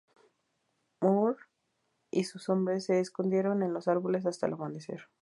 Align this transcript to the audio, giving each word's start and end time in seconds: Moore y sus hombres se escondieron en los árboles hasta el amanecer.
Moore 0.99 1.37
y 2.09 2.23
sus 2.23 2.49
hombres 2.49 2.85
se 2.85 2.99
escondieron 2.99 3.61
en 3.61 3.71
los 3.71 3.87
árboles 3.87 4.25
hasta 4.25 4.47
el 4.47 4.53
amanecer. 4.53 5.01